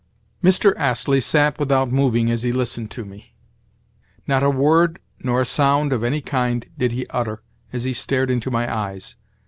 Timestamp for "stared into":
7.93-8.49